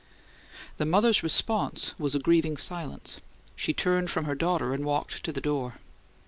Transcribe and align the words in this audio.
The 0.77 0.87
mother's 0.87 1.21
response 1.21 1.93
was 1.99 2.15
a 2.15 2.19
grieving 2.19 2.57
silence; 2.57 3.17
she 3.55 3.71
turned 3.71 4.09
from 4.09 4.25
her 4.25 4.33
daughter 4.33 4.73
and 4.73 4.83
walked 4.83 5.23
to 5.23 5.31
the 5.31 5.41
door. 5.41 5.75